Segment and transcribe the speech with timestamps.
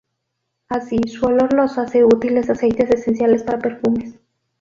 [0.67, 4.15] Así, su olor los hace útiles aceites esenciales para perfumes.